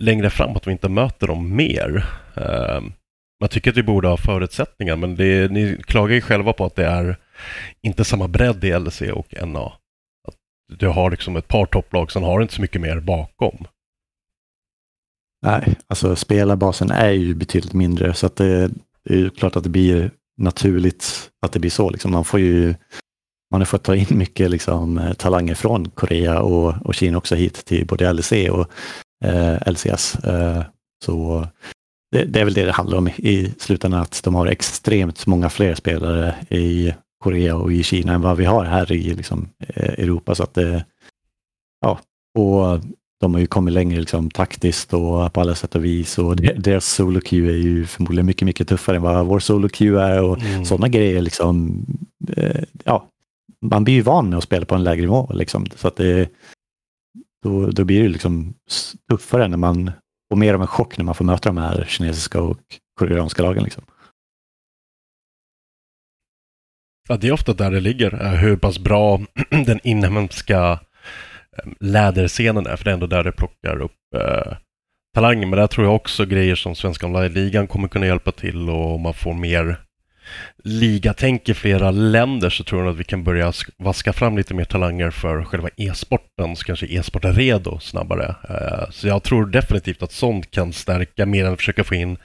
[0.03, 2.07] längre framåt, vi inte möter dem mer.
[2.37, 2.93] Ehm, uh,
[3.41, 6.75] man tycker att vi borde ha förutsättningar, men det, ni klagar ju själva på att
[6.75, 7.17] det är
[7.83, 9.73] inte samma bredd i LC och NA
[10.69, 13.67] du har liksom ett par topplag, sen har du inte så mycket mer bakom.
[15.43, 18.69] Nej, alltså spelarbasen är ju betydligt mindre så att det,
[19.05, 21.91] det är ju klart att det blir naturligt att det blir så.
[21.91, 22.11] Liksom.
[22.13, 22.75] Man får ju
[23.51, 27.35] man har fått ta in mycket liksom, eh, talanger från Korea och, och Kina också
[27.35, 28.71] hit till både LEC och
[29.25, 30.15] eh, LCS.
[30.15, 30.63] Eh,
[31.05, 31.47] så
[32.13, 35.51] det, det, är väl det det handlar om i slutändan, att de har extremt många
[35.51, 39.93] fler spelare i Korea och i Kina än vad vi har här i liksom, eh,
[39.93, 40.35] Europa.
[40.35, 40.85] Så att det,
[41.81, 42.01] ja,
[42.39, 42.81] och
[43.21, 46.87] de har ju kommit längre liksom, taktiskt och på alla sätt och vis och deras
[46.87, 50.39] solo queue är ju förmodligen mycket, mycket tuffare än vad vår solo queue är och
[50.39, 50.65] mm.
[50.65, 51.21] sådana grejer.
[51.23, 51.85] Liksom,
[52.37, 53.09] eh, ja,
[53.63, 55.31] man blir ju van med att spela på en lägre nivå.
[55.35, 56.29] Liksom, så att det,
[57.43, 58.55] då, då blir det liksom
[59.11, 59.91] tuffare när man,
[60.31, 62.59] och mer av en chock när man får möta de här kinesiska och
[62.99, 63.65] koreanska lagen.
[63.65, 63.85] Liksom.
[67.09, 70.81] Ja, det är ofta där det ligger, eh, hur pass bra den inhemska
[71.81, 74.57] läderscenen är, för det är ändå där det plockar upp eh,
[75.15, 75.47] talanger.
[75.47, 79.01] Men där tror jag också grejer som Svenska Online-ligan kommer kunna hjälpa till och om
[79.01, 79.77] man får mer
[80.65, 84.65] ligatänk i flera länder så tror jag att vi kan börja vaska fram lite mer
[84.65, 88.35] talanger för själva e-sporten, så kanske e-sport är redo snabbare.
[88.49, 92.19] Eh, så jag tror definitivt att sånt kan stärka mer än att försöka få in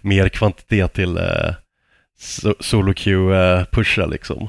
[0.00, 1.54] mer kvantitet till eh,
[2.60, 4.48] solo queue-pusha eh, liksom.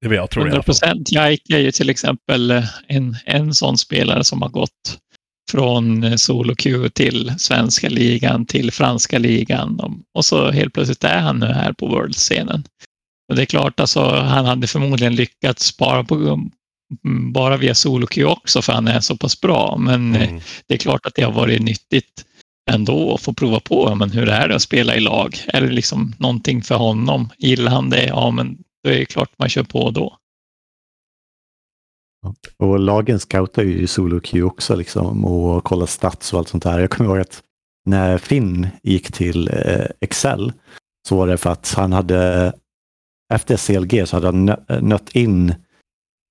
[0.00, 1.12] Det är vad jag tror 100 procent.
[1.12, 4.98] Jaik är ju till exempel en, en sån spelare som har gått
[5.50, 9.80] från eh, solo Q till svenska ligan till franska ligan
[10.14, 12.64] och så helt plötsligt är han nu här på World-scenen.
[13.28, 16.14] Och det är klart, alltså, han hade förmodligen lyckats bara, på,
[17.04, 19.76] mm, bara via solo Q också för han är så pass bra.
[19.78, 20.40] Men eh, mm.
[20.66, 22.24] det är klart att det har varit nyttigt
[22.70, 25.36] ändå att få prova på men hur är det att spela i lag.
[25.46, 27.30] Är det liksom någonting för honom?
[27.38, 28.06] Gillar han det?
[28.06, 30.16] Ja, men då är det klart man kör på då.
[32.56, 36.78] Och lagen scoutar ju solo Q också liksom och kollar stats och allt sånt där.
[36.78, 37.42] Jag kommer ihåg att
[37.86, 40.52] när Finn gick till eh, Excel
[41.08, 42.52] så var det för att han hade
[43.34, 45.54] efter CLG så hade han eh, nött in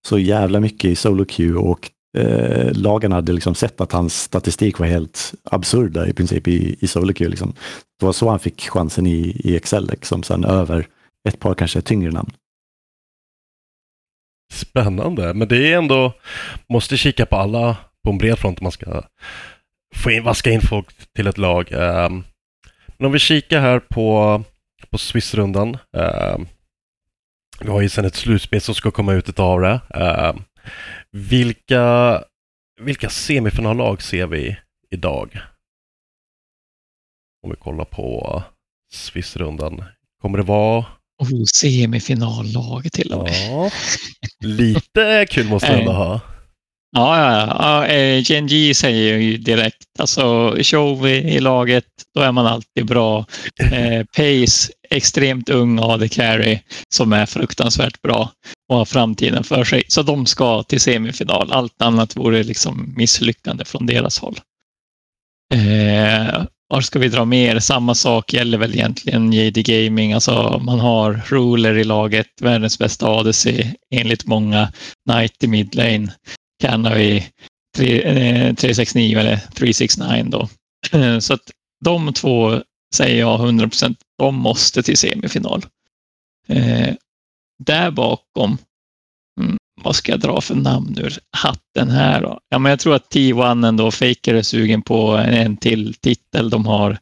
[0.08, 4.80] så jävla mycket i solo Q och eh, lagen hade liksom sett att hans statistik
[4.80, 7.30] var helt absurda i princip i, i solo Q.
[7.30, 7.54] Liksom.
[8.00, 10.88] Det var så han fick chansen i, i Excel, liksom, sen över
[11.30, 12.32] ett par kanske tyngre namn.
[14.52, 16.14] Spännande, men det är ändå,
[16.70, 19.04] måste kika på alla på en bred front om man ska
[19.96, 21.72] få in, vaska in folk till ett lag.
[21.72, 22.24] Um,
[22.98, 24.44] men om vi kikar här på,
[24.90, 25.78] på Swissrundan.
[25.92, 26.48] Um,
[27.62, 29.82] vi har ju sen ett slutspel som ska komma ut av det.
[29.90, 30.44] Um,
[31.12, 32.24] vilka,
[32.82, 34.58] vilka semifinallag ser vi
[34.90, 35.40] idag?
[37.44, 38.44] Om vi kollar på
[38.92, 39.84] Swissrundan.
[40.22, 40.86] Kommer det vara
[41.19, 43.51] Oh, semifinallag till och med.
[43.51, 43.71] Ja,
[44.43, 46.19] lite kul måste det ändå ha.
[46.91, 47.88] Ja, ja, ja.
[47.88, 53.25] Eh, Genji säger ju direkt, alltså show i laget, då är man alltid bra.
[53.71, 58.32] Eh, Pace, extremt ung AD Carry som är fruktansvärt bra
[58.69, 59.84] och har framtiden för sig.
[59.88, 61.51] Så de ska till semifinal.
[61.51, 64.39] Allt annat vore liksom misslyckande från deras håll.
[65.53, 67.60] Eh, var ska vi dra mer?
[67.60, 70.13] Samma sak gäller väl egentligen JD Gaming.
[70.13, 74.71] Alltså man har Ruler i laget, världens bästa ADC enligt många.
[75.10, 76.13] Knight i midlane.
[76.62, 77.23] Canary
[77.77, 80.49] 369 eh, eller 369 då.
[81.21, 81.51] Så att
[81.86, 82.62] de två
[82.95, 85.65] säger jag 100 procent, de måste till semifinal.
[86.47, 86.93] Eh,
[87.63, 88.58] där bakom
[89.84, 92.39] vad ska jag dra för namn ur hatten här då?
[92.50, 96.50] Ja, men jag tror att T1 ändå, Faker är sugen på en till titel.
[96.50, 96.98] De har,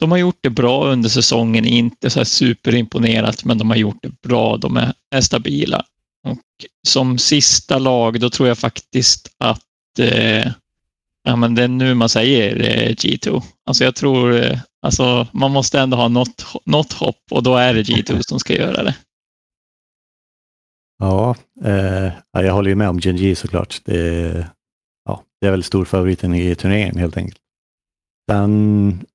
[0.00, 4.02] de har gjort det bra under säsongen, inte så här superimponerat, men de har gjort
[4.02, 4.56] det bra.
[4.56, 5.84] De är, är stabila.
[6.28, 6.40] Och
[6.88, 10.46] som sista lag, då tror jag faktiskt att eh,
[11.24, 13.42] ja, men det är nu man säger eh, G2.
[13.66, 17.74] Alltså jag tror, eh, alltså man måste ändå ha något, något hopp och då är
[17.74, 18.94] det G2 som ska göra det.
[21.02, 21.34] Ja,
[21.64, 23.80] eh, jag håller ju med om Genji såklart.
[23.84, 24.46] Det,
[25.04, 27.38] ja, det är väl stor favoriten i turneringen helt enkelt.
[28.30, 29.06] Sen,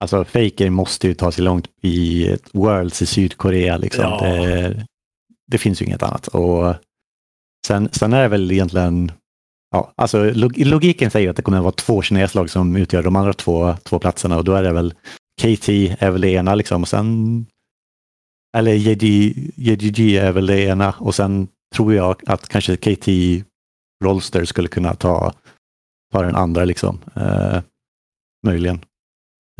[0.00, 3.76] alltså Faker måste ju ta sig långt i ett Worlds i Sydkorea.
[3.76, 4.04] Liksom.
[4.04, 4.20] Ja.
[4.22, 4.86] Det,
[5.46, 6.28] det, finns ju inget annat.
[6.28, 6.74] Och
[7.66, 9.12] sen, sen är det väl egentligen,
[9.70, 13.32] ja, alltså logiken säger att det kommer att vara två kineslag som utgör de andra
[13.32, 14.94] två, två platserna och då är det väl
[15.40, 17.46] KT är väl det ena liksom och sen
[18.56, 18.72] eller
[19.56, 23.08] JDG är väl det ena och sen tror jag att kanske KT
[24.04, 25.32] Rolster skulle kunna ta,
[26.12, 27.00] ta den andra liksom.
[27.16, 27.60] Eh,
[28.46, 28.80] möjligen.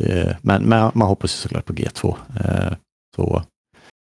[0.03, 2.15] Eh, men, men, man hoppas ju såklart på G2.
[2.39, 2.73] Eh,
[3.15, 3.43] så.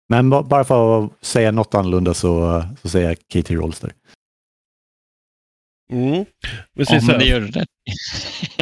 [0.10, 3.94] Men bara för att säga något annorlunda så, så säger jag KT Rolster.
[5.92, 6.26] Mm.
[6.76, 7.68] Precis ja, det gör rätt.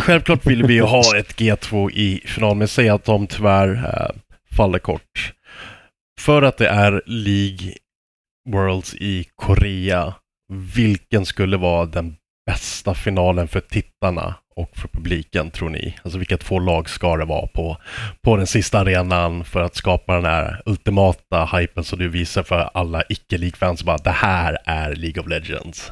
[0.02, 4.22] Självklart vill vi ju ha ett G2 i final, men säg att de tyvärr äh,
[4.56, 5.34] faller kort
[6.26, 7.74] för att det är League
[8.50, 10.14] Worlds i Korea,
[10.76, 15.96] vilken skulle vara den bästa finalen för tittarna och för publiken tror ni?
[16.04, 17.78] Alltså vilka två lag ska det vara på,
[18.22, 22.70] på den sista arenan för att skapa den här ultimata hypen som du visar för
[22.74, 25.92] alla icke-League-fans bara det här är League of Legends?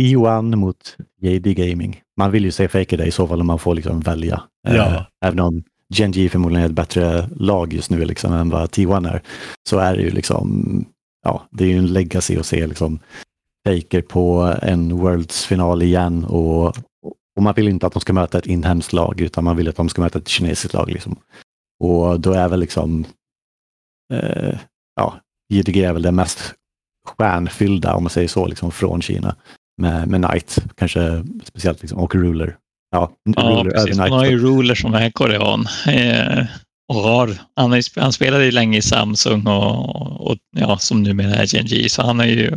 [0.00, 2.00] E1 mot JD Gaming.
[2.16, 4.42] Man vill ju se Faker i så fall om man får liksom välja.
[4.68, 4.74] Ja.
[4.74, 9.08] Eh, även om Genji förmodligen är ett bättre lag just nu liksom, än vad T1
[9.08, 9.22] är,
[9.68, 10.84] så är det ju liksom,
[11.24, 12.98] ja, det är ju en legacy att se liksom
[13.66, 16.66] Faker på en Worlds-final igen och,
[17.36, 19.76] och man vill inte att de ska möta ett inhemskt lag utan man vill att
[19.76, 20.90] de ska möta ett kinesiskt lag.
[20.90, 21.16] Liksom.
[21.80, 23.04] Och då är väl liksom,
[24.12, 24.58] eh,
[24.96, 26.54] ja, JDG är väl det mest
[27.08, 29.36] stjärnfyllda om man säger så, liksom från Kina.
[29.82, 32.56] Med, med Knight, kanske speciellt, liksom, och Ruler.
[32.96, 33.98] Ja, ja precis.
[33.98, 35.66] Man har ju Ruler som är korean.
[35.86, 36.44] Eh,
[36.88, 41.34] och har, han, har, han spelade ju länge i Samsung och, och ja, som numera
[41.34, 42.50] är GNG, så han har ju,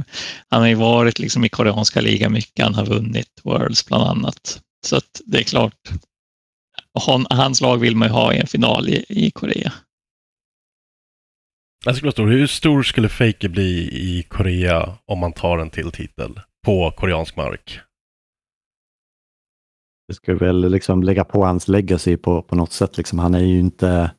[0.50, 4.62] han har ju varit liksom i koreanska ligan mycket, han har vunnit Worlds bland annat.
[4.86, 5.90] Så att det är klart,
[7.06, 9.74] hon, hans lag vill man ju ha i en final i, i Korea.
[11.86, 15.92] Jag skulle förstå, hur stor skulle Faker bli i Korea om man tar en till
[15.92, 17.80] titel på koreansk mark?
[20.10, 22.98] Det skulle väl liksom lägga på hans legacy på, på något sätt.
[22.98, 23.20] Liksom.
[23.20, 24.12] Han är ju inte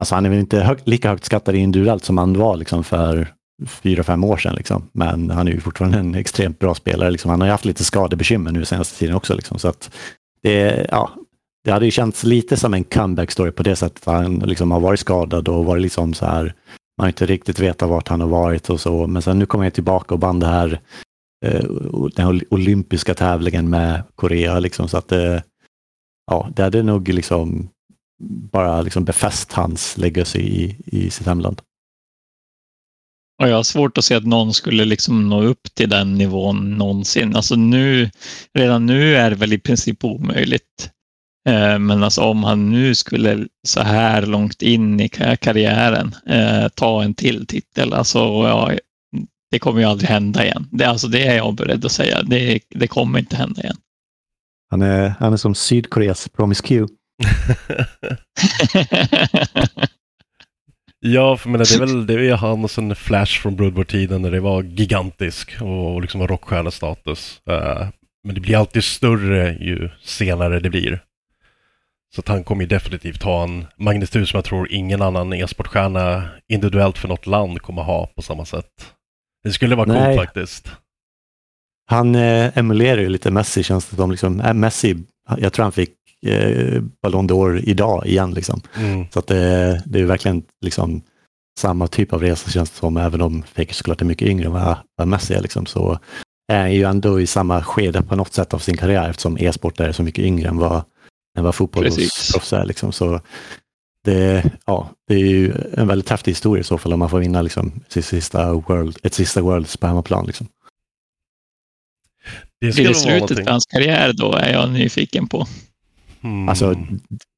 [0.00, 3.28] Alltså han är väl inte hög, lika högt skattad individuellt som han var liksom för
[3.66, 4.54] fyra, fem år sedan.
[4.54, 4.88] Liksom.
[4.92, 7.10] Men han är ju fortfarande en extremt bra spelare.
[7.10, 7.30] Liksom.
[7.30, 9.34] Han har ju haft lite skadebekymmer nu senaste tiden också.
[9.34, 9.58] Liksom.
[9.58, 9.90] Så att
[10.42, 11.10] det, ja,
[11.64, 14.04] det hade ju känts lite som en comeback story på det sättet.
[14.04, 16.54] Han liksom har varit skadad och varit liksom så här,
[16.98, 19.06] man har inte riktigt vetat vart han har varit och så.
[19.06, 20.80] Men sen nu kommer jag tillbaka och band det här
[21.42, 21.64] Eh,
[22.16, 24.58] den olympiska tävlingen med Korea.
[24.58, 25.42] Liksom, så att det,
[26.26, 27.68] ja, det hade nog liksom
[28.52, 31.60] bara liksom befäst hans legacy i, i sitt hemland.
[33.42, 36.76] Och jag har svårt att se att någon skulle liksom nå upp till den nivån
[36.76, 37.36] någonsin.
[37.36, 38.10] Alltså nu,
[38.58, 40.90] redan nu är det väl i princip omöjligt.
[41.48, 45.08] Eh, men alltså om han nu skulle så här långt in i
[45.40, 48.72] karriären eh, ta en till titel, alltså ja,
[49.52, 50.68] det kommer ju aldrig hända igen.
[50.70, 52.22] Det, alltså det är jag beredd att säga.
[52.22, 53.76] Det, det kommer inte hända igen.
[54.70, 56.86] Han är, han är som Sydkoreas Promise Q.
[61.00, 64.30] ja, för menar, det är väl det är han och sen Flash från Broadway-tiden när
[64.30, 67.40] det var gigantisk och liksom var rockstjärnestatus.
[67.50, 67.88] Uh,
[68.24, 71.02] men det blir alltid större ju senare det blir.
[72.14, 76.28] Så att han kommer ju definitivt ha en magnitud som jag tror ingen annan e-sportstjärna
[76.48, 78.94] individuellt för något land kommer ha på samma sätt.
[79.44, 80.16] Det skulle vara Nej.
[80.16, 80.68] coolt faktiskt.
[81.90, 84.10] Han eh, emulerar ju lite Messi känns det som.
[84.10, 84.96] Liksom, äh, Messi,
[85.38, 85.94] jag tror han fick
[86.26, 88.34] eh, Ballon d'Or idag igen.
[88.34, 88.60] Liksom.
[88.76, 89.06] Mm.
[89.10, 91.02] Så att det, det är verkligen liksom,
[91.60, 94.52] samma typ av resa känns det som, även om Faker såklart är mycket yngre än
[94.52, 95.40] vad, vad Messi är.
[95.40, 95.98] Liksom, så
[96.52, 99.80] är han ju ändå i samma skede på något sätt av sin karriär eftersom e-sport
[99.80, 100.84] är så mycket yngre än vad,
[101.38, 102.64] än vad fotbollsproffs är.
[102.64, 102.92] Liksom.
[102.92, 103.20] Så
[104.04, 107.18] det, ja, det är ju en väldigt häftig historia i så fall om man får
[107.18, 110.26] vinna liksom, sitt sista world, ett sista Worlds på hemmaplan.
[110.26, 110.48] Liksom.
[112.60, 115.46] Det Blir det slutet på hans karriär då är jag nyfiken på.
[116.24, 116.48] Mm.
[116.48, 116.76] Alltså,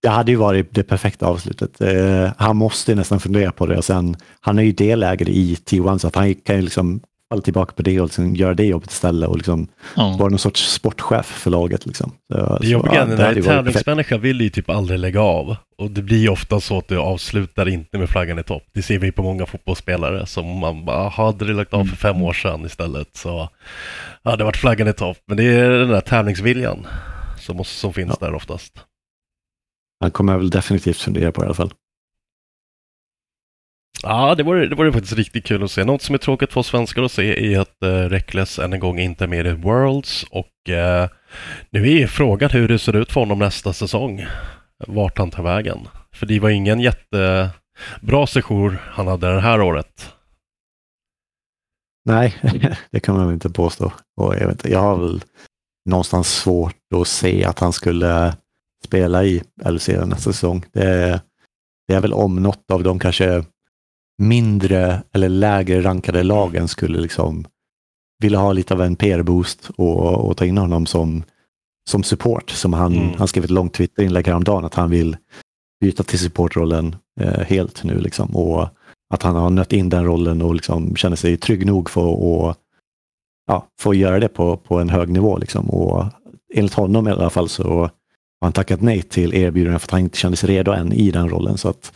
[0.02, 1.80] det hade ju varit det perfekta avslutet.
[1.80, 5.98] Eh, han måste nästan fundera på det och sen, han är ju delägare i T1
[5.98, 8.90] så att han kan ju liksom falla tillbaka på det och liksom göra det jobbet
[8.90, 10.18] istället och liksom mm.
[10.18, 11.86] vara någon sorts sportchef för laget.
[11.86, 12.12] Liksom.
[12.32, 16.02] Så, det jobbiga är när en tävlingsmänniska vill ju typ aldrig lägga av och det
[16.02, 18.62] blir ofta så att du avslutar inte med flaggan i topp.
[18.72, 22.22] Det ser vi på många fotbollsspelare som man bara, hade det lagt av för fem
[22.22, 23.48] år sedan istället så
[24.24, 25.18] hade det varit flaggan i topp.
[25.26, 26.86] Men det är den där tävlingsviljan
[27.40, 28.26] som, som finns ja.
[28.26, 28.72] där oftast.
[30.00, 31.72] Han kommer väl definitivt fundera på det i alla fall.
[34.06, 35.84] Ja, det vore det vore faktiskt riktigt kul att se.
[35.84, 38.80] Något som är tråkigt för oss svenskar att se är att uh, Reckless än en
[38.80, 41.08] gång inte är med i Worlds och uh,
[41.70, 44.26] nu är frågan hur det ser ut för honom nästa säsong.
[44.86, 45.88] Vart han tar vägen.
[46.14, 50.12] För det var ingen jättebra session han hade det här året.
[52.04, 52.36] Nej,
[52.90, 53.92] det kan man väl inte påstå.
[54.20, 55.24] Och jag, vet, jag har väl
[55.90, 58.36] någonstans svårt att se att han skulle
[58.84, 60.64] spela i LC nästa säsong.
[60.72, 61.20] Det,
[61.88, 63.44] det är väl om något av de kanske
[64.18, 67.44] mindre eller lägre rankade lagen skulle liksom
[68.22, 71.22] vilja ha lite av en PR-boost och, och, ta in honom som,
[71.90, 72.50] som support.
[72.50, 73.14] Som han, mm.
[73.18, 75.16] han skrev ett långt Twitter-inlägg häromdagen att han vill
[75.80, 77.98] byta till supportrollen eh, helt nu.
[77.98, 78.68] Liksom, och
[79.14, 82.58] att han har nött in den rollen och liksom känner sig trygg nog för att
[83.46, 85.38] ja, få göra det på, på en hög nivå.
[85.38, 85.70] Liksom.
[85.70, 86.04] Och
[86.54, 87.90] enligt honom i alla fall så har
[88.46, 91.28] han tackat nej till erbjudandet för att han inte kände sig redo än i den
[91.28, 91.58] rollen.
[91.58, 91.92] Så att,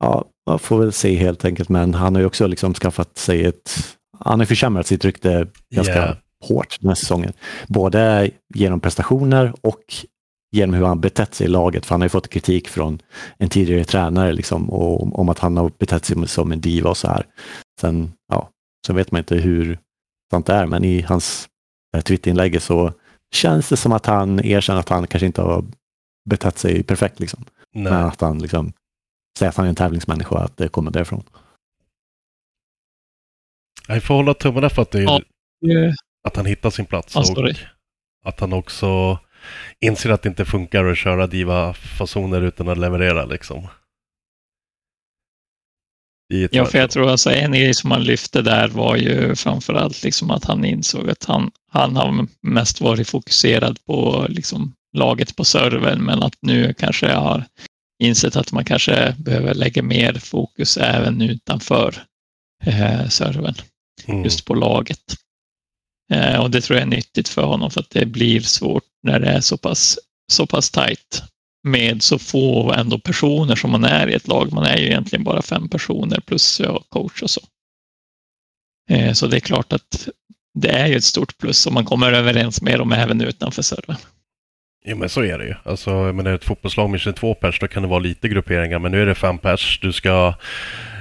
[0.00, 3.44] ja, man får väl se helt enkelt, men han har ju också liksom skaffat sig
[3.44, 3.96] ett...
[4.18, 6.16] Han har försämrat sitt rykte ganska yeah.
[6.48, 7.32] hårt den här säsongen.
[7.68, 9.82] Både genom prestationer och
[10.52, 11.86] genom hur han betett sig i laget.
[11.86, 12.98] För han har ju fått kritik från
[13.38, 16.96] en tidigare tränare liksom, och, om att han har betett sig som en diva och
[16.96, 17.26] så här.
[17.80, 18.48] Sen, ja,
[18.86, 19.78] så vet man inte hur
[20.30, 21.48] sant det är, men i hans
[22.04, 22.92] Twitterinlägg så
[23.34, 25.64] känns det som att han erkänner att han kanske inte har
[26.30, 27.20] betett sig perfekt.
[27.20, 27.44] Liksom.
[27.74, 28.72] Men att han liksom
[29.38, 31.22] säger att han är en tävlingsmänniska att det kommer därifrån.
[33.88, 35.02] Jag får hålla tummarna för att, det är,
[35.60, 35.92] ja.
[36.28, 37.48] att han hittar sin plats och
[38.24, 39.18] att han också
[39.80, 43.68] inser att det inte funkar att köra diva-fasoner utan att leverera liksom.
[46.50, 50.30] Ja, för jag tror alltså en grej som han lyfte där var ju framförallt liksom
[50.30, 56.02] att han insåg att han, han har mest varit fokuserad på liksom laget på servern
[56.04, 57.44] men att nu kanske har
[58.02, 62.04] insett att man kanske behöver lägga mer fokus även utanför
[62.64, 63.54] eh, servern,
[64.06, 64.24] mm.
[64.24, 65.16] just på laget.
[66.12, 69.20] Eh, och det tror jag är nyttigt för honom för att det blir svårt när
[69.20, 69.98] det är så pass,
[70.32, 71.22] så pass tajt
[71.68, 74.52] med så få ändå personer som man är i ett lag.
[74.52, 77.40] Man är ju egentligen bara fem personer plus coach och så.
[78.90, 80.08] Eh, så det är klart att
[80.54, 83.96] det är ju ett stort plus om man kommer överens med dem även utanför servern.
[84.84, 85.54] Ja men så är det ju.
[85.64, 88.92] Alltså, men är ett fotbollslag med 22 pers då kan det vara lite grupperingar men
[88.92, 89.78] nu är det fem pers.
[89.82, 90.34] Du ska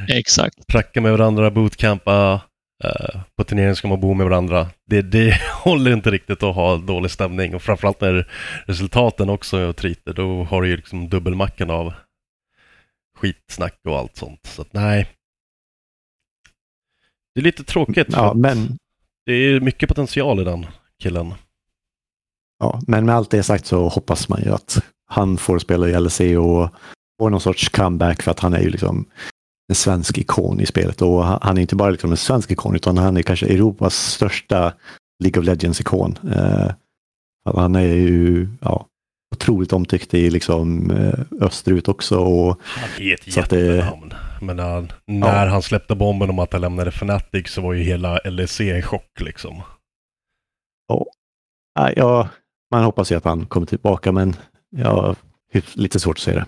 [0.10, 0.68] Exakt.
[0.68, 2.42] pracka med varandra, bootcampa,
[2.84, 4.68] uh, på turnering ska man bo med varandra.
[4.86, 8.28] Det, det håller inte riktigt att ha dålig stämning och framförallt när
[8.66, 11.94] resultaten också tryter då har du ju liksom dubbelmackan av
[13.18, 14.46] skitsnack och allt sånt.
[14.46, 15.08] Så att, nej.
[17.36, 18.08] Det är lite tråkigt.
[18.12, 18.78] Ja, men...
[19.26, 20.66] Det är mycket potential i den
[21.04, 21.34] killen.
[22.62, 26.00] Ja, men med allt det sagt så hoppas man ju att han får spela i
[26.00, 26.70] LEC och
[27.20, 29.06] får någon sorts comeback för att han är ju liksom
[29.70, 32.98] en svensk ikon i spelet och han är inte bara liksom en svensk ikon utan
[32.98, 34.74] han är kanske Europas största
[35.24, 36.18] League of Legends-ikon.
[36.34, 36.72] Eh,
[37.56, 38.86] han är ju ja,
[39.36, 42.20] otroligt omtyckt i liksom, eh, österut också.
[42.20, 44.14] Och, han är ett jättenamn.
[44.42, 45.50] Men när, när ja.
[45.50, 49.20] han släppte bomben om att han lämnade Fnatic så var ju hela LEC i chock
[49.20, 49.62] liksom.
[50.88, 51.06] Ja,
[51.96, 52.30] ja,
[52.72, 54.36] man hoppas ju att han kommer tillbaka men
[54.70, 55.16] ja,
[55.74, 56.46] lite svårt att se det.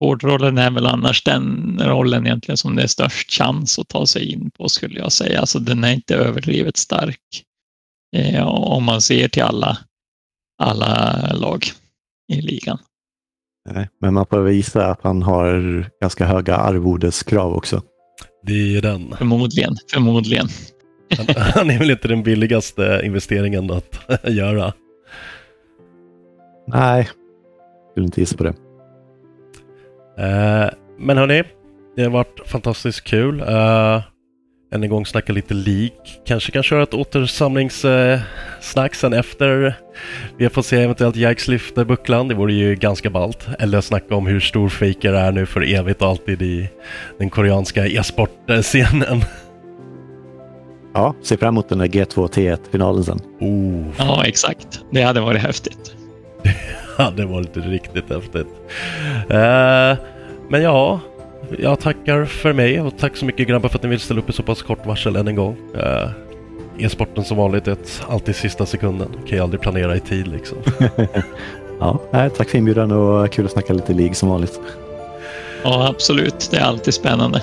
[0.00, 4.32] Hårdrollen är väl annars den rollen egentligen som det är störst chans att ta sig
[4.32, 5.40] in på skulle jag säga.
[5.40, 7.20] Alltså den är inte överdrivet stark
[8.16, 9.78] eh, om man ser till alla,
[10.62, 11.64] alla lag
[12.32, 12.78] i ligan.
[13.70, 17.82] Nej, men man får visa att han har ganska höga arvodeskrav också.
[18.46, 19.14] Det är den.
[19.16, 20.48] Förmodligen, förmodligen.
[21.54, 24.72] Han, är väl inte den billigaste investeringen att göra.
[26.66, 28.54] Nej, jag skulle inte gissa på det.
[30.18, 31.42] Uh, men hörni,
[31.96, 33.40] det har varit fantastiskt kul.
[33.40, 34.00] Uh,
[34.74, 36.20] än en gång snacka lite lik.
[36.26, 39.74] Kanske kan köra ett återsamlingssnack sen efter.
[40.36, 42.28] Vi har fått se eventuellt Jags lyfter bucklan.
[42.28, 43.46] Det vore ju ganska ballt.
[43.58, 46.68] Eller snacka om hur stor Faker är nu för evigt och alltid i
[47.18, 49.24] den koreanska e-sportscenen.
[50.94, 53.20] Ja, se fram emot den där G2 T1-finalen sen.
[53.40, 53.84] Oh.
[53.98, 54.80] Ja, exakt.
[54.90, 55.94] Det hade varit häftigt.
[56.96, 58.46] Det hade varit riktigt häftigt.
[59.30, 60.04] Uh,
[60.48, 61.00] men ja,
[61.58, 64.30] jag tackar för mig och tack så mycket grabbar för att ni vill ställa upp
[64.30, 65.56] i så pass kort varsel än en gång.
[65.74, 66.10] Uh,
[66.78, 67.76] E-sporten som vanligt är
[68.08, 69.08] alltid sista sekunden.
[69.26, 70.58] Kan jag aldrig planera i tid liksom.
[71.80, 72.00] ja,
[72.36, 74.60] tack för inbjudan och kul att snacka lite League som vanligt.
[75.62, 76.48] Ja, absolut.
[76.50, 77.42] Det är alltid spännande.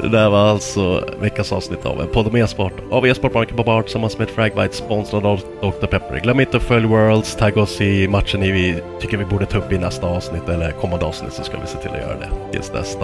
[0.00, 3.82] Det där var alltså veckans avsnitt av en podd om e-sport av e-sportbanken på Bar
[3.82, 5.86] tillsammans med Fragbite sponsrad av Dr.
[5.86, 6.20] Pepper.
[6.22, 9.72] Glöm inte att följa Worlds, tagga oss i matchen vi tycker vi borde ta upp
[9.72, 12.70] i nästa avsnitt eller kommande avsnitt så ska vi se till att göra det tills
[12.70, 12.96] dess.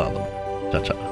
[0.73, 1.12] Ciao, ciao.